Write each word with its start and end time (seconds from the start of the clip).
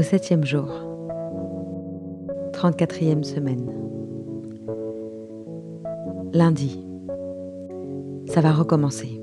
Au 0.00 0.02
septième 0.02 0.46
jour, 0.46 0.66
34e 2.52 3.22
semaine. 3.22 3.70
Lundi, 6.32 6.82
ça 8.24 8.40
va 8.40 8.50
recommencer. 8.50 9.22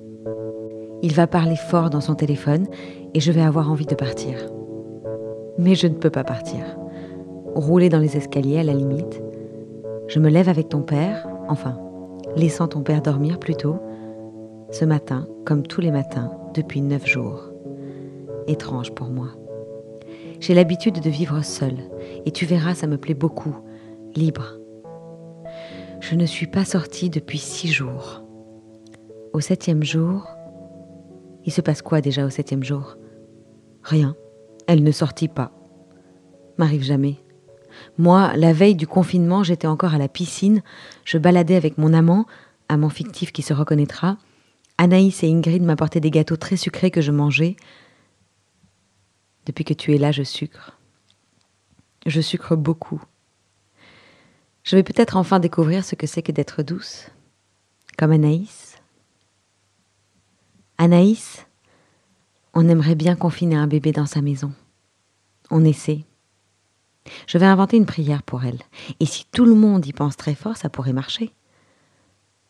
Il 1.01 1.15
va 1.15 1.25
parler 1.25 1.55
fort 1.55 1.89
dans 1.89 1.99
son 1.99 2.13
téléphone 2.13 2.67
et 3.15 3.19
je 3.19 3.31
vais 3.31 3.41
avoir 3.41 3.71
envie 3.71 3.87
de 3.87 3.95
partir. 3.95 4.37
Mais 5.57 5.73
je 5.73 5.87
ne 5.87 5.95
peux 5.95 6.11
pas 6.11 6.23
partir. 6.23 6.59
Rouler 7.55 7.89
dans 7.89 7.97
les 7.97 8.15
escaliers 8.15 8.59
à 8.59 8.63
la 8.63 8.75
limite. 8.75 9.23
Je 10.07 10.19
me 10.19 10.29
lève 10.29 10.47
avec 10.47 10.69
ton 10.69 10.83
père, 10.83 11.27
enfin, 11.49 11.79
laissant 12.35 12.67
ton 12.67 12.83
père 12.83 13.01
dormir 13.01 13.39
plus 13.39 13.55
tôt, 13.55 13.77
ce 14.69 14.85
matin, 14.85 15.27
comme 15.43 15.63
tous 15.63 15.81
les 15.81 15.89
matins, 15.89 16.29
depuis 16.53 16.81
neuf 16.81 17.07
jours. 17.07 17.49
Étrange 18.45 18.93
pour 18.93 19.07
moi. 19.07 19.36
J'ai 20.39 20.53
l'habitude 20.53 21.01
de 21.01 21.09
vivre 21.09 21.41
seule, 21.43 21.89
et 22.25 22.31
tu 22.31 22.45
verras, 22.45 22.75
ça 22.75 22.87
me 22.87 22.97
plaît 22.97 23.13
beaucoup, 23.13 23.55
libre. 24.15 24.57
Je 25.99 26.15
ne 26.15 26.25
suis 26.25 26.47
pas 26.47 26.65
sortie 26.65 27.09
depuis 27.09 27.39
six 27.39 27.69
jours. 27.69 28.23
Au 29.33 29.39
septième 29.39 29.83
jour, 29.83 30.27
il 31.45 31.51
se 31.51 31.61
passe 31.61 31.81
quoi 31.81 32.01
déjà 32.01 32.25
au 32.25 32.29
septième 32.29 32.63
jour? 32.63 32.97
Rien. 33.83 34.15
Elle 34.67 34.83
ne 34.83 34.91
sortit 34.91 35.27
pas. 35.29 35.51
M'arrive 36.57 36.83
jamais. 36.83 37.15
Moi, 37.97 38.31
la 38.35 38.53
veille 38.53 38.75
du 38.75 38.85
confinement, 38.85 39.43
j'étais 39.43 39.67
encore 39.67 39.93
à 39.93 39.97
la 39.97 40.07
piscine, 40.09 40.61
je 41.05 41.17
baladais 41.17 41.55
avec 41.55 41.77
mon 41.77 41.93
amant, 41.93 42.25
amant 42.69 42.89
fictif 42.89 43.31
qui 43.31 43.41
se 43.41 43.53
reconnaîtra. 43.53 44.17
Anaïs 44.77 45.23
et 45.23 45.31
Ingrid 45.31 45.63
m'apportaient 45.63 45.99
des 45.99 46.11
gâteaux 46.11 46.37
très 46.37 46.57
sucrés 46.57 46.91
que 46.91 47.01
je 47.01 47.11
mangeais. 47.11 47.55
Depuis 49.47 49.63
que 49.63 49.73
tu 49.73 49.95
es 49.95 49.97
là, 49.97 50.11
je 50.11 50.23
sucre. 50.23 50.77
Je 52.05 52.19
sucre 52.19 52.57
beaucoup. 52.57 53.01
Je 54.63 54.75
vais 54.75 54.83
peut-être 54.83 55.15
enfin 55.15 55.39
découvrir 55.39 55.85
ce 55.85 55.95
que 55.95 56.05
c'est 56.05 56.21
que 56.21 56.33
d'être 56.33 56.63
douce, 56.63 57.07
comme 57.97 58.11
Anaïs. 58.11 58.81
Anaïs, 60.77 61.45
on 62.53 62.67
aimerait 62.67 62.95
bien 62.95 63.15
confiner 63.15 63.55
un 63.55 63.67
bébé 63.67 63.93
dans 63.93 64.05
sa 64.05 64.21
maison. 64.21 64.51
On 65.49 65.63
essaie. 65.63 66.03
Je 67.25 67.37
vais 67.37 67.45
inventer 67.45 67.77
une 67.77 67.85
prière 67.85 68.23
pour 68.23 68.43
elle. 68.43 68.59
Et 68.99 69.05
si 69.05 69.25
tout 69.31 69.45
le 69.45 69.55
monde 69.55 69.85
y 69.85 69.93
pense 69.93 70.17
très 70.17 70.35
fort, 70.35 70.57
ça 70.57 70.69
pourrait 70.69 70.91
marcher. 70.91 71.33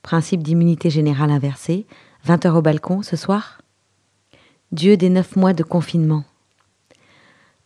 Principe 0.02 0.42
d'immunité 0.42 0.90
générale 0.90 1.30
inversée, 1.30 1.86
20 2.24 2.48
heures 2.48 2.56
au 2.56 2.64
balcon 2.64 3.04
ce 3.04 3.16
soir. 3.16 3.62
Dieu 4.72 4.98
des 4.98 5.10
neuf 5.10 5.36
mois 5.36 5.54
de 5.54 5.64
confinement. 5.64 6.26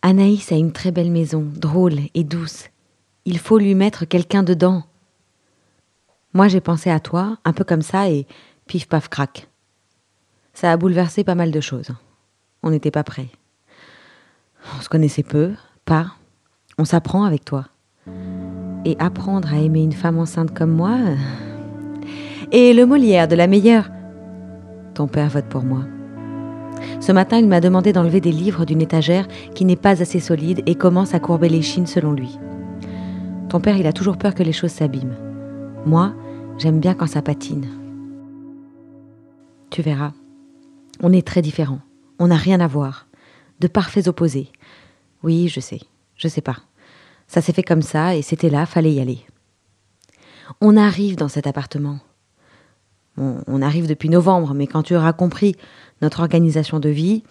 Anaïs 0.01 0.51
a 0.51 0.55
une 0.55 0.71
très 0.71 0.91
belle 0.91 1.11
maison, 1.11 1.45
drôle 1.55 1.99
et 2.13 2.23
douce. 2.23 2.69
Il 3.25 3.37
faut 3.37 3.59
lui 3.59 3.75
mettre 3.75 4.05
quelqu'un 4.05 4.41
dedans. 4.41 4.83
Moi 6.33 6.47
j'ai 6.47 6.61
pensé 6.61 6.89
à 6.89 6.99
toi, 6.99 7.37
un 7.45 7.53
peu 7.53 7.63
comme 7.63 7.83
ça, 7.83 8.09
et 8.09 8.25
pif 8.65 8.87
paf 8.87 9.09
crac. 9.09 9.47
Ça 10.53 10.71
a 10.71 10.77
bouleversé 10.77 11.23
pas 11.23 11.35
mal 11.35 11.51
de 11.51 11.61
choses. 11.61 11.89
On 12.63 12.71
n'était 12.71 12.91
pas 12.91 13.03
prêts. 13.03 13.29
On 14.77 14.81
se 14.81 14.89
connaissait 14.89 15.23
peu, 15.23 15.53
pas. 15.85 16.07
On 16.77 16.85
s'apprend 16.85 17.23
avec 17.23 17.45
toi. 17.45 17.67
Et 18.85 18.95
apprendre 18.99 19.53
à 19.53 19.59
aimer 19.59 19.83
une 19.83 19.91
femme 19.91 20.17
enceinte 20.17 20.53
comme 20.53 20.71
moi. 20.71 20.97
Euh, 20.97 21.15
et 22.51 22.73
le 22.73 22.85
Molière 22.85 23.27
de 23.27 23.35
la 23.35 23.47
meilleure. 23.47 23.89
Ton 24.95 25.07
père 25.07 25.29
vote 25.29 25.45
pour 25.45 25.63
moi. 25.63 25.85
Ce 26.99 27.11
matin, 27.11 27.37
il 27.37 27.47
m'a 27.47 27.61
demandé 27.61 27.93
d'enlever 27.93 28.21
des 28.21 28.31
livres 28.31 28.65
d'une 28.65 28.81
étagère 28.81 29.27
qui 29.55 29.65
n'est 29.65 29.75
pas 29.75 30.01
assez 30.01 30.19
solide 30.19 30.61
et 30.65 30.75
commence 30.75 31.13
à 31.13 31.19
courber 31.19 31.49
les 31.49 31.61
chines 31.61 31.87
selon 31.87 32.11
lui. 32.11 32.37
Ton 33.49 33.59
père, 33.59 33.77
il 33.77 33.87
a 33.87 33.93
toujours 33.93 34.17
peur 34.17 34.33
que 34.33 34.43
les 34.43 34.53
choses 34.53 34.71
s'abîment. 34.71 35.17
Moi, 35.85 36.13
j'aime 36.57 36.79
bien 36.79 36.93
quand 36.93 37.07
ça 37.07 37.21
patine. 37.21 37.67
Tu 39.69 39.81
verras. 39.81 40.13
On 41.01 41.11
est 41.11 41.25
très 41.25 41.41
différents. 41.41 41.81
On 42.19 42.27
n'a 42.27 42.35
rien 42.35 42.59
à 42.59 42.67
voir. 42.67 43.07
De 43.59 43.67
parfaits 43.67 44.07
opposés. 44.07 44.49
Oui, 45.23 45.47
je 45.47 45.59
sais. 45.59 45.81
Je 46.15 46.27
sais 46.27 46.41
pas. 46.41 46.57
Ça 47.27 47.41
s'est 47.41 47.53
fait 47.53 47.63
comme 47.63 47.81
ça 47.81 48.15
et 48.15 48.21
c'était 48.21 48.49
là, 48.49 48.65
fallait 48.65 48.93
y 48.93 48.99
aller. 48.99 49.25
On 50.59 50.77
arrive 50.77 51.15
dans 51.15 51.29
cet 51.29 51.47
appartement. 51.47 51.99
on 53.17 53.61
arrive 53.61 53.87
depuis 53.87 54.09
novembre, 54.09 54.53
mais 54.53 54.67
quand 54.67 54.83
tu 54.83 54.95
auras 54.95 55.13
compris 55.13 55.55
notre 56.01 56.21
organisation 56.21 56.79
de 56.79 56.89
vie, 56.89 57.23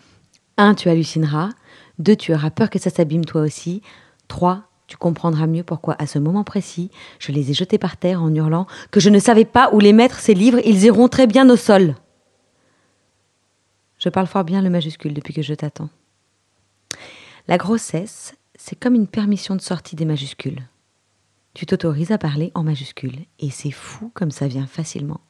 un, 0.56 0.74
tu 0.74 0.88
hallucineras. 0.88 1.50
Deux, 1.98 2.16
tu 2.16 2.34
auras 2.34 2.50
peur 2.50 2.70
que 2.70 2.78
ça 2.78 2.90
s'abîme 2.90 3.24
toi 3.24 3.42
aussi. 3.42 3.82
Trois, 4.28 4.70
tu 4.86 4.96
comprendras 4.96 5.46
mieux 5.46 5.62
pourquoi, 5.62 5.96
à 5.98 6.06
ce 6.06 6.18
moment 6.18 6.44
précis, 6.44 6.90
je 7.18 7.32
les 7.32 7.50
ai 7.50 7.54
jetés 7.54 7.78
par 7.78 7.96
terre 7.96 8.22
en 8.22 8.34
hurlant 8.34 8.66
que 8.90 9.00
je 9.00 9.10
ne 9.10 9.18
savais 9.18 9.44
pas 9.44 9.70
où 9.72 9.80
les 9.80 9.92
mettre, 9.92 10.18
ces 10.18 10.34
livres, 10.34 10.60
ils 10.64 10.84
iront 10.84 11.08
très 11.08 11.26
bien 11.26 11.48
au 11.48 11.56
sol. 11.56 11.94
Je 13.98 14.08
parle 14.08 14.26
fort 14.26 14.44
bien 14.44 14.62
le 14.62 14.70
majuscule 14.70 15.14
depuis 15.14 15.34
que 15.34 15.42
je 15.42 15.54
t'attends. 15.54 15.90
La 17.48 17.58
grossesse, 17.58 18.34
c'est 18.54 18.78
comme 18.78 18.94
une 18.94 19.06
permission 19.06 19.56
de 19.56 19.60
sortie 19.60 19.96
des 19.96 20.04
majuscules. 20.04 20.62
Tu 21.54 21.66
t'autorises 21.66 22.12
à 22.12 22.18
parler 22.18 22.52
en 22.54 22.62
majuscule, 22.62 23.18
et 23.38 23.50
c'est 23.50 23.70
fou 23.70 24.10
comme 24.14 24.30
ça 24.30 24.46
vient 24.48 24.66
facilement. 24.66 25.20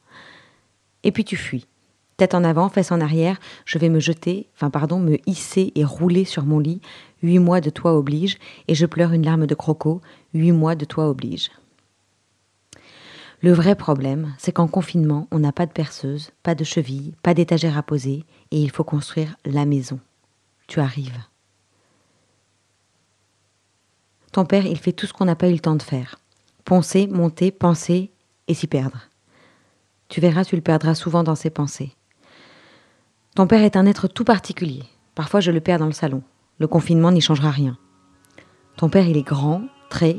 Et 1.03 1.11
puis 1.11 1.25
tu 1.25 1.35
fuis. 1.35 1.67
Tête 2.21 2.35
en 2.35 2.43
avant, 2.43 2.69
fesses 2.69 2.91
en 2.91 3.01
arrière, 3.01 3.39
je 3.65 3.79
vais 3.79 3.89
me 3.89 3.99
jeter, 3.99 4.47
enfin 4.53 4.69
pardon, 4.69 4.99
me 4.99 5.17
hisser 5.27 5.71
et 5.73 5.83
rouler 5.83 6.23
sur 6.23 6.45
mon 6.45 6.59
lit. 6.59 6.79
Huit 7.23 7.39
mois 7.39 7.61
de 7.61 7.71
toi 7.71 7.97
oblige, 7.97 8.37
et 8.67 8.75
je 8.75 8.85
pleure 8.85 9.11
une 9.13 9.25
larme 9.25 9.47
de 9.47 9.55
croco. 9.55 10.01
Huit 10.35 10.51
mois 10.51 10.75
de 10.75 10.85
toi 10.85 11.09
oblige. 11.09 11.49
Le 13.41 13.51
vrai 13.51 13.73
problème, 13.73 14.35
c'est 14.37 14.51
qu'en 14.51 14.67
confinement, 14.67 15.27
on 15.31 15.39
n'a 15.39 15.51
pas 15.51 15.65
de 15.65 15.71
perceuse, 15.71 16.29
pas 16.43 16.53
de 16.53 16.63
cheville, 16.63 17.15
pas 17.23 17.33
d'étagère 17.33 17.75
à 17.75 17.81
poser, 17.81 18.23
et 18.51 18.61
il 18.61 18.69
faut 18.69 18.83
construire 18.83 19.35
la 19.43 19.65
maison. 19.65 19.99
Tu 20.67 20.79
arrives. 20.79 21.23
Ton 24.31 24.45
père, 24.45 24.67
il 24.67 24.77
fait 24.77 24.93
tout 24.93 25.07
ce 25.07 25.13
qu'on 25.13 25.25
n'a 25.25 25.35
pas 25.35 25.49
eu 25.49 25.53
le 25.53 25.59
temps 25.59 25.75
de 25.75 25.81
faire. 25.81 26.19
Poncer, 26.65 27.07
monter, 27.07 27.49
penser 27.49 28.11
et 28.47 28.53
s'y 28.53 28.67
perdre. 28.67 29.09
Tu 30.07 30.21
verras, 30.21 30.45
tu 30.45 30.55
le 30.55 30.61
perdras 30.61 30.93
souvent 30.93 31.23
dans 31.23 31.33
ses 31.33 31.49
pensées. 31.49 31.95
Ton 33.35 33.47
père 33.47 33.63
est 33.63 33.75
un 33.75 33.85
être 33.85 34.07
tout 34.07 34.25
particulier. 34.25 34.83
Parfois, 35.15 35.39
je 35.39 35.51
le 35.51 35.61
perds 35.61 35.79
dans 35.79 35.85
le 35.85 35.91
salon. 35.91 36.21
Le 36.59 36.67
confinement 36.67 37.11
n'y 37.11 37.21
changera 37.21 37.49
rien. 37.49 37.77
Ton 38.77 38.89
père, 38.89 39.07
il 39.07 39.17
est 39.17 39.23
grand, 39.27 39.63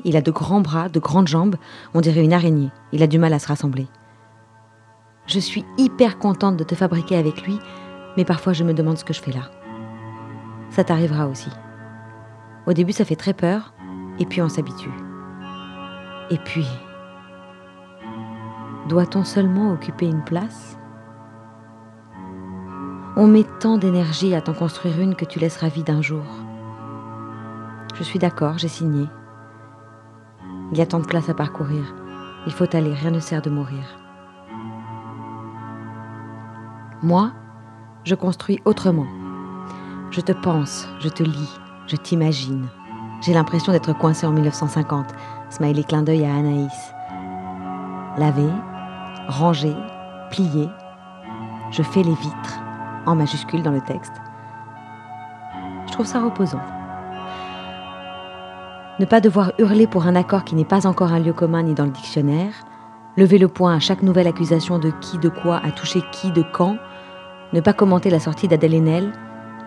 il 0.04 0.16
a 0.16 0.20
de 0.20 0.30
grands 0.30 0.60
bras, 0.60 0.88
de 0.88 1.00
grandes 1.00 1.28
jambes, 1.28 1.56
on 1.94 2.00
dirait 2.00 2.24
une 2.24 2.32
araignée. 2.32 2.70
Il 2.92 3.02
a 3.02 3.06
du 3.06 3.18
mal 3.18 3.32
à 3.32 3.38
se 3.38 3.48
rassembler. 3.48 3.86
Je 5.26 5.38
suis 5.38 5.64
hyper 5.78 6.18
contente 6.18 6.56
de 6.56 6.64
te 6.64 6.74
fabriquer 6.74 7.16
avec 7.16 7.42
lui, 7.42 7.58
mais 8.16 8.24
parfois 8.24 8.52
je 8.52 8.64
me 8.64 8.74
demande 8.74 8.98
ce 8.98 9.04
que 9.04 9.14
je 9.14 9.22
fais 9.22 9.32
là. 9.32 9.50
Ça 10.70 10.84
t'arrivera 10.84 11.26
aussi. 11.26 11.50
Au 12.66 12.72
début, 12.72 12.92
ça 12.92 13.04
fait 13.04 13.16
très 13.16 13.34
peur, 13.34 13.72
et 14.18 14.26
puis 14.26 14.42
on 14.42 14.48
s'habitue. 14.48 14.92
Et 16.30 16.38
puis, 16.38 16.66
doit-on 18.88 19.24
seulement 19.24 19.72
occuper 19.72 20.06
une 20.06 20.24
place? 20.24 20.78
On 23.14 23.26
met 23.26 23.44
tant 23.60 23.76
d'énergie 23.76 24.34
à 24.34 24.40
t'en 24.40 24.54
construire 24.54 24.98
une 24.98 25.14
que 25.14 25.26
tu 25.26 25.38
laisseras 25.38 25.68
vide 25.68 25.90
un 25.90 26.00
jour. 26.00 26.24
Je 27.94 28.02
suis 28.02 28.18
d'accord, 28.18 28.56
j'ai 28.56 28.68
signé. 28.68 29.06
Il 30.72 30.78
y 30.78 30.80
a 30.80 30.86
tant 30.86 30.98
de 30.98 31.06
place 31.06 31.28
à 31.28 31.34
parcourir. 31.34 31.94
Il 32.46 32.52
faut 32.52 32.74
aller, 32.74 32.94
rien 32.94 33.10
ne 33.10 33.20
sert 33.20 33.42
de 33.42 33.50
mourir. 33.50 33.84
Moi, 37.02 37.32
je 38.04 38.14
construis 38.14 38.60
autrement. 38.64 39.06
Je 40.10 40.22
te 40.22 40.32
pense, 40.32 40.88
je 41.00 41.10
te 41.10 41.22
lis, 41.22 41.60
je 41.88 41.96
t'imagine. 41.96 42.66
J'ai 43.20 43.34
l'impression 43.34 43.72
d'être 43.72 43.92
coincé 43.92 44.26
en 44.26 44.32
1950. 44.32 45.08
Smiley 45.50 45.84
clin 45.84 46.02
d'œil 46.02 46.24
à 46.24 46.34
Anaïs. 46.34 46.94
Laver, 48.16 48.52
ranger, 49.28 49.76
plier. 50.30 50.70
Je 51.70 51.82
fais 51.82 52.02
les 52.02 52.14
vitres, 52.14 52.61
en 53.06 53.14
majuscule 53.14 53.62
dans 53.62 53.70
le 53.70 53.80
texte. 53.80 54.12
Je 55.86 55.92
trouve 55.92 56.06
ça 56.06 56.20
reposant. 56.20 56.60
Ne 58.98 59.04
pas 59.04 59.20
devoir 59.20 59.52
hurler 59.58 59.86
pour 59.86 60.06
un 60.06 60.14
accord 60.14 60.44
qui 60.44 60.54
n'est 60.54 60.64
pas 60.64 60.86
encore 60.86 61.12
un 61.12 61.18
lieu 61.18 61.32
commun 61.32 61.62
ni 61.62 61.74
dans 61.74 61.84
le 61.84 61.90
dictionnaire, 61.90 62.52
lever 63.16 63.38
le 63.38 63.48
poing 63.48 63.74
à 63.74 63.80
chaque 63.80 64.02
nouvelle 64.02 64.26
accusation 64.26 64.78
de 64.78 64.90
qui, 65.00 65.18
de 65.18 65.28
quoi, 65.28 65.56
a 65.56 65.70
touché 65.70 66.02
qui, 66.12 66.30
de 66.30 66.44
quand, 66.52 66.76
ne 67.52 67.60
pas 67.60 67.72
commenter 67.72 68.10
la 68.10 68.20
sortie 68.20 68.48
d'Adèle 68.48 68.74
Haenel, 68.74 69.12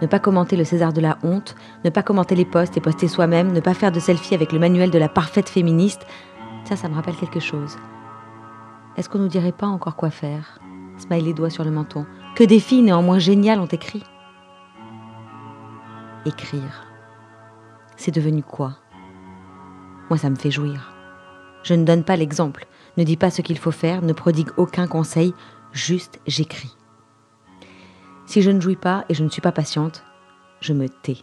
ne 0.02 0.08
pas 0.08 0.20
commenter 0.20 0.58
le 0.58 0.64
César 0.64 0.94
de 0.94 1.02
la 1.02 1.18
honte, 1.24 1.56
ne 1.84 1.90
pas 1.90 2.04
commenter 2.04 2.36
les 2.36 2.46
posts 2.46 2.78
et 2.78 2.82
poster 2.82 3.08
soi-même, 3.08 3.52
ne 3.52 3.60
pas 3.60 3.74
faire 3.74 3.92
de 3.92 4.00
selfie 4.00 4.36
avec 4.36 4.52
le 4.52 4.60
manuel 4.60 4.92
de 4.92 4.98
la 4.98 5.10
parfaite 5.10 5.50
féministe, 5.50 6.06
ça, 6.66 6.76
ça 6.76 6.90
me 6.90 6.96
rappelle 6.96 7.16
quelque 7.16 7.40
chose. 7.40 7.78
Est-ce 8.98 9.10
qu'on 9.10 9.20
nous 9.20 9.28
dirait 9.28 9.52
pas 9.52 9.68
encore 9.68 9.96
quoi 9.96 10.10
faire? 10.10 10.60
Smile 10.98 11.26
les 11.26 11.34
doigts 11.34 11.50
sur 11.50 11.64
le 11.64 11.72
menton. 11.72 12.06
Que 12.36 12.44
des 12.44 12.60
filles 12.60 12.84
néanmoins 12.84 13.20
géniales 13.20 13.60
ont 13.60 13.66
écrit. 13.66 14.04
Écrire 16.26 16.86
c'est 17.98 18.12
devenu 18.12 18.44
quoi? 18.44 18.78
Moi, 20.10 20.18
ça 20.18 20.30
me 20.30 20.36
fait 20.36 20.52
jouir. 20.52 20.94
Je 21.64 21.74
ne 21.74 21.86
donne 21.86 22.04
pas 22.04 22.16
l'exemple, 22.16 22.68
ne 22.98 23.04
dis 23.04 23.18
pas 23.18 23.32
ce 23.32 23.42
qu'il 23.42 23.58
faut 23.58 23.72
faire, 23.72 24.02
ne 24.02 24.14
prodigue 24.14 24.50
aucun 24.58 24.88
conseil, 24.88 25.34
juste 25.72 26.20
j'écris. 26.28 26.76
Si 28.26 28.42
je 28.42 28.52
ne 28.52 28.60
jouis 28.60 28.76
pas 28.76 29.06
et 29.10 29.14
je 29.14 29.24
ne 29.24 29.30
suis 29.30 29.42
pas 29.42 29.52
patiente, 29.52 30.04
je 30.62 30.74
me 30.74 30.88
tais. 30.90 31.18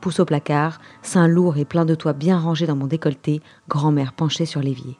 Pousse 0.00 0.20
au 0.20 0.24
placard, 0.24 0.78
sein 1.02 1.26
lourd 1.26 1.56
et 1.56 1.64
plein 1.64 1.84
de 1.84 1.94
toits 1.94 2.12
bien 2.12 2.38
rangés 2.38 2.66
dans 2.66 2.76
mon 2.76 2.86
décolleté, 2.86 3.42
grand-mère 3.68 4.12
penchée 4.12 4.46
sur 4.46 4.60
l'évier. 4.60 4.98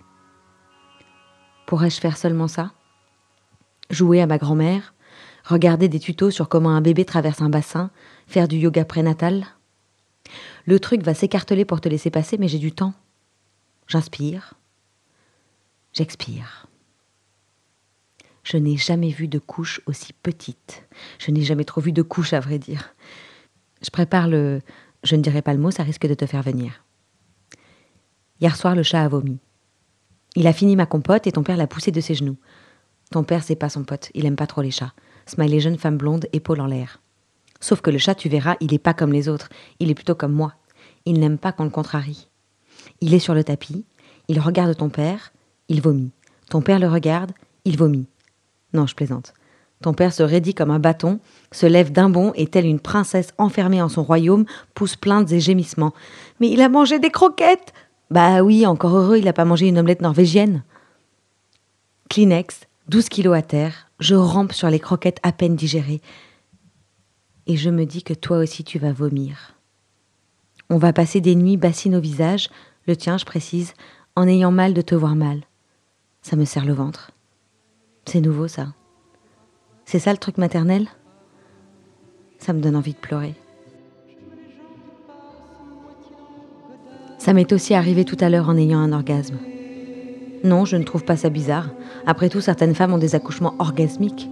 Pourrais-je 1.67 2.01
faire 2.01 2.17
seulement 2.17 2.49
ça? 2.49 2.73
Jouer 3.91 4.21
à 4.21 4.27
ma 4.27 4.39
grand-mère? 4.39 4.95
Regarder 5.49 5.89
des 5.89 5.99
tutos 5.99 6.31
sur 6.31 6.51
comment 6.51 6.77
un 6.77 6.83
bébé 6.83 7.07
traverse 7.07 7.41
un 7.41 7.49
bassin 7.49 7.91
Faire 8.27 8.49
du 8.49 8.59
yoga 8.59 8.85
prénatal 8.85 9.47
Le 10.67 10.79
truc 10.79 11.03
va 11.03 11.15
s'écarteler 11.15 11.65
pour 11.65 11.81
te 11.81 11.89
laisser 11.89 12.11
passer, 12.11 12.37
mais 12.37 12.49
j'ai 12.49 12.59
du 12.59 12.73
temps. 12.73 12.93
J'inspire. 13.87 14.53
J'expire. 15.95 16.67
Je 18.45 18.59
n'ai 18.59 18.77
jamais 18.77 19.09
vu 19.09 19.27
de 19.27 19.39
couche 19.39 19.81
aussi 19.87 20.13
petite. 20.13 20.87
Je 21.19 21.31
n'ai 21.31 21.43
jamais 21.43 21.65
trop 21.65 21.81
vu 21.81 21.93
de 21.93 22.03
couche, 22.03 22.35
à 22.35 22.41
vrai 22.41 22.59
dire. 22.59 22.95
Je 23.81 23.89
prépare 23.89 24.29
le 24.29 24.61
je 25.03 25.17
ne 25.17 25.23
dirai 25.23 25.41
pas 25.41 25.55
le 25.55 25.61
mot, 25.61 25.71
ça 25.71 25.83
risque 25.83 26.07
de 26.07 26.15
te 26.15 26.27
faire 26.27 26.43
venir. 26.43 26.85
Hier 28.41 28.55
soir, 28.55 28.75
le 28.75 28.83
chat 28.83 29.03
a 29.03 29.09
vomi. 29.09 29.39
Il 30.37 30.47
a 30.47 30.53
fini 30.53 30.77
ma 30.77 30.87
compote 30.87 31.27
et 31.27 31.33
ton 31.33 31.43
père 31.43 31.57
l'a 31.57 31.67
poussé 31.67 31.91
de 31.91 32.01
ses 32.03 32.15
genoux. 32.15 32.37
Ton 33.11 33.25
père, 33.25 33.43
c'est 33.43 33.57
pas 33.57 33.71
son 33.71 33.85
pote, 33.85 34.11
il 34.13 34.27
aime 34.27 34.37
pas 34.37 34.47
trop 34.47 34.61
les 34.61 34.71
chats. 34.71 34.93
Smiley 35.29 35.61
jeune 35.61 35.79
femme 35.79 35.99
blonde, 35.99 36.27
épaule 36.33 36.61
en 36.61 36.67
l'air. 36.67 37.01
Sauf 37.61 37.81
que 37.81 37.91
le 37.91 37.99
chat, 37.99 38.15
tu 38.15 38.29
verras, 38.29 38.57
il 38.61 38.73
est 38.73 38.79
pas 38.79 38.95
comme 38.95 39.13
les 39.13 39.29
autres, 39.29 39.49
il 39.79 39.91
est 39.91 39.95
plutôt 39.95 40.15
comme 40.15 40.33
moi. 40.33 40.55
Il 41.05 41.21
n'aime 41.21 41.39
pas 41.39 41.53
qu'on 41.53 41.65
le 41.65 41.71
contrarie. 41.71 42.29
Il 43.01 43.15
est 43.15 43.19
sur 43.19 43.35
le 43.35 43.45
tapis, 43.45 43.85
il 44.29 44.41
regarde 44.41 44.77
ton 44.77 44.89
père, 44.89 45.33
il 45.69 45.81
vomit. 45.81 46.11
Ton 46.49 46.63
père 46.63 46.79
le 46.79 46.89
regarde, 46.89 47.33
il 47.65 47.77
vomit. 47.77 48.07
Non, 48.73 48.87
je 48.87 48.95
plaisante. 48.95 49.35
Ton 49.83 49.95
père 49.95 50.13
se 50.13 50.23
raidit 50.23 50.55
comme 50.55 50.71
un 50.71 50.81
bâton, 50.81 51.21
se 51.53 51.67
lève 51.67 51.93
d'un 51.93 52.11
bond 52.11 52.33
et, 52.35 52.47
telle 52.47 52.67
une 52.67 52.81
princesse 52.81 53.33
enfermée 53.39 53.81
en 53.81 53.89
son 53.89 54.03
royaume, 54.03 54.45
pousse 54.75 54.97
plaintes 54.97 55.31
et 55.31 55.41
gémissements. 55.41 55.95
Mais 56.41 56.49
il 56.49 56.61
a 56.61 56.69
mangé 56.69 56.99
des 56.99 57.11
croquettes 57.11 57.73
Bah 58.11 58.43
oui, 58.43 58.67
encore 58.67 58.97
heureux, 58.97 59.19
il 59.19 59.25
n'a 59.25 59.33
pas 59.33 59.45
mangé 59.45 59.69
une 59.69 59.79
omelette 59.79 60.03
norvégienne. 60.03 60.65
Kleenex, 62.09 62.67
12 62.89 63.09
kilos 63.09 63.37
à 63.37 63.43
terre, 63.43 63.88
je 63.99 64.15
rampe 64.15 64.53
sur 64.53 64.71
les 64.71 64.81
croquettes 64.81 65.21
à 65.23 65.33
peine 65.33 65.57
digérées. 65.57 66.01
Et 67.47 67.57
je 67.57 67.71
me 67.71 67.85
dis 67.85 68.03
que 68.03 68.15
toi 68.15 68.39
aussi 68.39 68.65
tu 68.65 68.79
vas 68.79 68.93
vomir. 68.93 69.55
On 70.71 70.77
va 70.77 70.93
passer 70.93 71.21
des 71.21 71.35
nuits 71.35 71.57
bassines 71.57 71.97
au 71.97 72.01
visage, 72.01 72.49
le 72.87 72.97
tien, 72.97 73.19
je 73.19 73.25
précise, 73.25 73.75
en 74.17 74.27
ayant 74.29 74.51
mal 74.51 74.75
de 74.75 74.83
te 74.83 74.95
voir 74.95 75.15
mal. 75.15 75.43
Ça 76.23 76.37
me 76.37 76.45
serre 76.45 76.67
le 76.67 76.75
ventre. 76.75 77.11
C'est 78.05 78.21
nouveau 78.21 78.49
ça. 78.49 78.75
C'est 79.85 79.99
ça 79.99 80.13
le 80.13 80.19
truc 80.19 80.39
maternel? 80.39 80.89
Ça 82.39 82.53
me 82.53 82.61
donne 82.61 82.77
envie 82.77 82.93
de 82.93 82.99
pleurer. 82.99 83.35
Ça 87.19 87.33
m'est 87.33 87.53
aussi 87.53 87.75
arrivé 87.75 88.05
tout 88.05 88.17
à 88.21 88.29
l'heure 88.29 88.49
en 88.49 88.57
ayant 88.57 88.79
un 88.79 88.93
orgasme. 88.93 89.39
Non, 90.45 90.65
je 90.65 90.77
ne 90.77 90.85
trouve 90.85 91.05
pas 91.05 91.17
ça 91.17 91.31
bizarre. 91.31 91.69
Après 92.07 92.29
tout, 92.29 92.41
certaines 92.41 92.75
femmes 92.75 92.93
ont 92.93 92.99
des 92.99 93.15
accouchements 93.15 93.55
orgasmiques. 93.59 94.31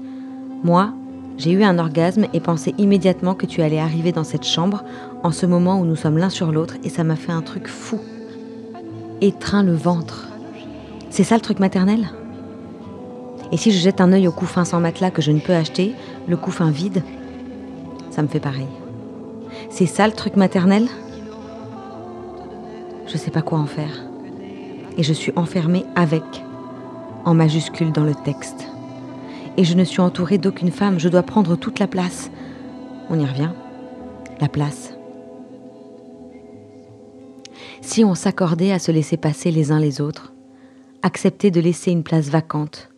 Moi, 0.62 0.92
j'ai 1.36 1.50
eu 1.50 1.64
un 1.64 1.78
orgasme 1.78 2.26
et 2.32 2.40
pensais 2.40 2.74
immédiatement 2.78 3.34
que 3.34 3.46
tu 3.46 3.60
allais 3.60 3.78
arriver 3.78 4.12
dans 4.12 4.24
cette 4.24 4.44
chambre 4.44 4.84
en 5.22 5.32
ce 5.32 5.46
moment 5.46 5.80
où 5.80 5.84
nous 5.84 5.96
sommes 5.96 6.16
l'un 6.16 6.30
sur 6.30 6.52
l'autre 6.52 6.76
et 6.84 6.88
ça 6.88 7.04
m'a 7.04 7.16
fait 7.16 7.32
un 7.32 7.42
truc 7.42 7.68
fou. 7.68 7.98
Étreint 9.20 9.62
le 9.62 9.74
ventre. 9.74 10.28
C'est 11.10 11.24
ça 11.24 11.34
le 11.34 11.40
truc 11.40 11.58
maternel? 11.58 12.08
Et 13.52 13.56
si 13.56 13.70
je 13.70 13.78
jette 13.78 14.00
un 14.00 14.12
œil 14.12 14.28
au 14.28 14.32
couffin 14.32 14.64
sans 14.64 14.80
matelas 14.80 15.10
que 15.10 15.22
je 15.22 15.30
ne 15.30 15.40
peux 15.40 15.54
acheter, 15.54 15.94
le 16.26 16.36
couffin 16.36 16.70
vide, 16.70 17.02
ça 18.10 18.22
me 18.22 18.28
fait 18.28 18.40
pareil. 18.40 18.66
C'est 19.70 19.86
ça 19.86 20.06
le 20.06 20.12
truc 20.12 20.36
maternel? 20.36 20.86
Je 23.06 23.16
sais 23.16 23.30
pas 23.30 23.42
quoi 23.42 23.58
en 23.58 23.66
faire. 23.66 24.04
Et 24.96 25.02
je 25.02 25.12
suis 25.12 25.32
enfermée 25.36 25.84
avec, 25.94 26.22
en 27.24 27.34
majuscule 27.34 27.92
dans 27.92 28.04
le 28.04 28.14
texte. 28.14 28.66
Et 29.56 29.64
je 29.64 29.74
ne 29.74 29.84
suis 29.84 30.00
entourée 30.00 30.38
d'aucune 30.38 30.70
femme, 30.70 30.98
je 30.98 31.08
dois 31.08 31.22
prendre 31.22 31.56
toute 31.56 31.78
la 31.78 31.86
place. 31.86 32.30
On 33.10 33.18
y 33.18 33.26
revient. 33.26 33.52
La 34.40 34.48
place. 34.48 34.92
Si 37.80 38.04
on 38.04 38.14
s'accordait 38.14 38.72
à 38.72 38.78
se 38.78 38.90
laisser 38.90 39.16
passer 39.16 39.50
les 39.50 39.70
uns 39.70 39.78
les 39.78 40.00
autres, 40.00 40.32
accepter 41.02 41.50
de 41.50 41.60
laisser 41.60 41.90
une 41.90 42.02
place 42.02 42.28
vacante, 42.28 42.90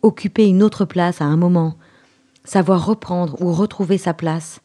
occuper 0.00 0.46
une 0.46 0.62
autre 0.62 0.84
place 0.84 1.20
à 1.20 1.26
un 1.26 1.36
moment, 1.36 1.76
savoir 2.44 2.86
reprendre 2.86 3.40
ou 3.40 3.52
retrouver 3.52 3.98
sa 3.98 4.14
place, 4.14 4.60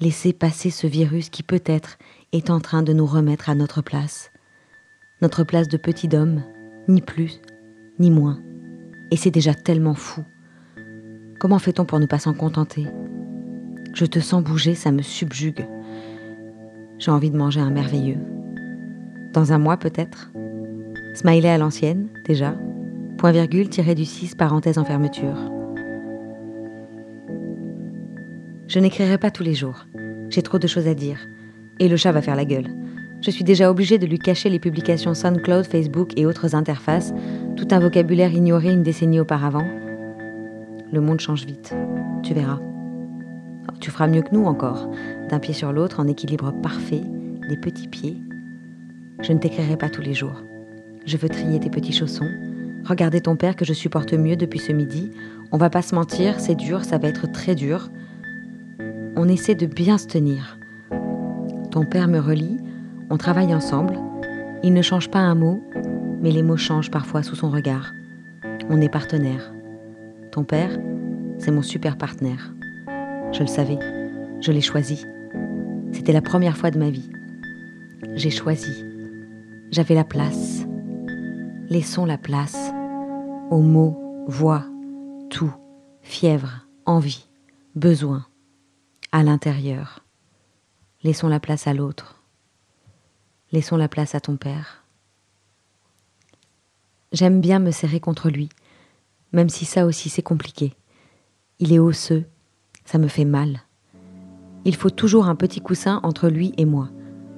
laisser 0.00 0.32
passer 0.32 0.70
ce 0.70 0.86
virus 0.86 1.28
qui 1.28 1.42
peut-être 1.42 1.98
est 2.32 2.50
en 2.50 2.60
train 2.60 2.82
de 2.82 2.92
nous 2.92 3.06
remettre 3.06 3.50
à 3.50 3.54
notre 3.54 3.82
place. 3.82 4.30
Notre 5.20 5.42
place 5.42 5.66
de 5.66 5.76
petit 5.76 6.14
homme, 6.14 6.44
ni 6.86 7.00
plus, 7.00 7.40
ni 7.98 8.08
moins. 8.08 8.38
Et 9.10 9.16
c'est 9.16 9.32
déjà 9.32 9.52
tellement 9.52 9.94
fou. 9.94 10.22
Comment 11.40 11.58
fait-on 11.58 11.84
pour 11.84 11.98
ne 11.98 12.06
pas 12.06 12.20
s'en 12.20 12.34
contenter? 12.34 12.86
Je 13.94 14.06
te 14.06 14.20
sens 14.20 14.44
bouger, 14.44 14.76
ça 14.76 14.92
me 14.92 15.02
subjugue. 15.02 15.66
J'ai 17.00 17.10
envie 17.10 17.32
de 17.32 17.36
manger 17.36 17.60
un 17.60 17.70
merveilleux. 17.70 18.18
Dans 19.32 19.52
un 19.52 19.58
mois 19.58 19.76
peut-être? 19.76 20.30
Smiley 21.14 21.48
à 21.48 21.58
l'ancienne, 21.58 22.06
déjà, 22.24 22.54
point 23.16 23.32
virgule, 23.32 23.68
tiré 23.68 23.96
du 23.96 24.04
6, 24.04 24.36
parenthèse 24.36 24.78
en 24.78 24.84
fermeture. 24.84 25.50
Je 28.68 28.78
n'écrirai 28.78 29.18
pas 29.18 29.32
tous 29.32 29.42
les 29.42 29.54
jours. 29.54 29.86
J'ai 30.28 30.42
trop 30.42 30.60
de 30.60 30.68
choses 30.68 30.86
à 30.86 30.94
dire. 30.94 31.18
Et 31.80 31.88
le 31.88 31.96
chat 31.96 32.12
va 32.12 32.22
faire 32.22 32.36
la 32.36 32.44
gueule. 32.44 32.68
Je 33.20 33.30
suis 33.30 33.44
déjà 33.44 33.70
obligée 33.70 33.98
de 33.98 34.06
lui 34.06 34.18
cacher 34.18 34.48
les 34.48 34.58
publications 34.58 35.14
SoundCloud, 35.14 35.66
Facebook 35.66 36.12
et 36.16 36.26
autres 36.26 36.54
interfaces, 36.54 37.12
tout 37.56 37.68
un 37.70 37.80
vocabulaire 37.80 38.32
ignoré 38.32 38.70
une 38.70 38.82
décennie 38.82 39.20
auparavant. 39.20 39.66
Le 40.92 41.00
monde 41.00 41.20
change 41.20 41.44
vite. 41.44 41.74
Tu 42.22 42.34
verras. 42.34 42.60
Tu 43.80 43.90
feras 43.90 44.08
mieux 44.08 44.22
que 44.22 44.34
nous 44.34 44.46
encore, 44.46 44.90
d'un 45.28 45.38
pied 45.38 45.54
sur 45.54 45.72
l'autre, 45.72 46.00
en 46.00 46.06
équilibre 46.06 46.52
parfait, 46.62 47.02
des 47.48 47.56
petits 47.56 47.88
pieds. 47.88 48.16
Je 49.22 49.32
ne 49.32 49.38
t'écrirai 49.38 49.76
pas 49.76 49.88
tous 49.88 50.02
les 50.02 50.14
jours. 50.14 50.42
Je 51.06 51.16
veux 51.16 51.28
trier 51.28 51.60
tes 51.60 51.70
petits 51.70 51.92
chaussons, 51.92 52.30
Regardez 52.84 53.20
ton 53.20 53.36
père 53.36 53.54
que 53.54 53.66
je 53.66 53.74
supporte 53.74 54.14
mieux 54.14 54.36
depuis 54.36 54.58
ce 54.58 54.72
midi. 54.72 55.10
On 55.52 55.58
va 55.58 55.68
pas 55.68 55.82
se 55.82 55.94
mentir, 55.94 56.40
c'est 56.40 56.54
dur, 56.54 56.84
ça 56.84 56.96
va 56.96 57.08
être 57.08 57.30
très 57.30 57.54
dur. 57.54 57.90
On 59.14 59.28
essaie 59.28 59.54
de 59.54 59.66
bien 59.66 59.98
se 59.98 60.06
tenir. 60.06 60.58
Ton 61.70 61.84
père 61.84 62.08
me 62.08 62.18
relie, 62.18 62.56
on 63.10 63.16
travaille 63.16 63.54
ensemble. 63.54 63.98
Il 64.62 64.72
ne 64.72 64.82
change 64.82 65.10
pas 65.10 65.18
un 65.18 65.34
mot, 65.34 65.62
mais 66.20 66.30
les 66.30 66.42
mots 66.42 66.56
changent 66.56 66.90
parfois 66.90 67.22
sous 67.22 67.36
son 67.36 67.50
regard. 67.50 67.92
On 68.68 68.80
est 68.80 68.88
partenaires. 68.88 69.52
Ton 70.32 70.44
père, 70.44 70.78
c'est 71.38 71.50
mon 71.50 71.62
super 71.62 71.96
partenaire. 71.96 72.52
Je 73.32 73.40
le 73.40 73.46
savais, 73.46 73.78
je 74.40 74.52
l'ai 74.52 74.60
choisi. 74.60 75.04
C'était 75.92 76.12
la 76.12 76.22
première 76.22 76.56
fois 76.56 76.70
de 76.70 76.78
ma 76.78 76.90
vie. 76.90 77.10
J'ai 78.14 78.30
choisi. 78.30 78.84
J'avais 79.70 79.94
la 79.94 80.04
place. 80.04 80.66
Laissons 81.70 82.06
la 82.06 82.18
place 82.18 82.72
aux 83.50 83.62
mots, 83.62 84.24
voix, 84.26 84.64
tout, 85.30 85.52
fièvre, 86.02 86.66
envie, 86.86 87.26
besoin, 87.74 88.26
à 89.12 89.22
l'intérieur. 89.22 90.04
Laissons 91.02 91.28
la 91.28 91.40
place 91.40 91.66
à 91.66 91.74
l'autre. 91.74 92.17
Laissons 93.50 93.76
la 93.76 93.88
place 93.88 94.14
à 94.14 94.20
ton 94.20 94.36
père. 94.36 94.84
J'aime 97.12 97.40
bien 97.40 97.58
me 97.58 97.70
serrer 97.70 97.98
contre 97.98 98.28
lui, 98.28 98.50
même 99.32 99.48
si 99.48 99.64
ça 99.64 99.86
aussi 99.86 100.10
c'est 100.10 100.22
compliqué. 100.22 100.74
Il 101.58 101.72
est 101.72 101.78
osseux, 101.78 102.26
ça 102.84 102.98
me 102.98 103.08
fait 103.08 103.24
mal. 103.24 103.62
Il 104.66 104.76
faut 104.76 104.90
toujours 104.90 105.28
un 105.28 105.34
petit 105.34 105.60
coussin 105.60 106.00
entre 106.02 106.28
lui 106.28 106.52
et 106.58 106.66
moi, 106.66 106.90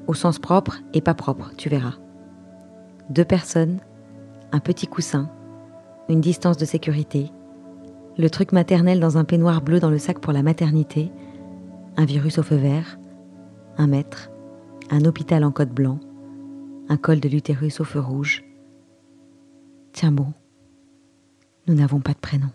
au 0.08 0.14
sens 0.14 0.40
propre 0.40 0.78
et 0.94 1.00
pas 1.00 1.14
propre, 1.14 1.52
tu 1.56 1.68
verras. 1.68 1.94
Deux 3.08 3.24
personnes, 3.24 3.78
un 4.50 4.58
petit 4.58 4.88
coussin, 4.88 5.30
une 6.08 6.20
distance 6.20 6.56
de 6.56 6.64
sécurité, 6.64 7.30
le 8.18 8.28
truc 8.30 8.50
maternel 8.50 8.98
dans 8.98 9.16
un 9.16 9.24
peignoir 9.24 9.62
bleu 9.62 9.78
dans 9.78 9.90
le 9.90 9.98
sac 9.98 10.18
pour 10.18 10.32
la 10.32 10.42
maternité, 10.42 11.12
un 11.96 12.04
virus 12.04 12.38
au 12.38 12.42
feu 12.42 12.56
vert, 12.56 12.98
un 13.78 13.86
maître, 13.86 14.30
un 14.90 15.04
hôpital 15.04 15.44
en 15.44 15.52
code 15.52 15.72
blanc, 15.72 16.00
un 16.88 16.96
col 16.96 17.20
de 17.20 17.28
l'utérus 17.28 17.80
au 17.80 17.84
feu 17.84 18.00
rouge. 18.00 18.44
Tiens 19.92 20.10
bon, 20.10 20.32
nous 21.68 21.74
n'avons 21.74 22.00
pas 22.00 22.12
de 22.12 22.18
prénom. 22.18 22.50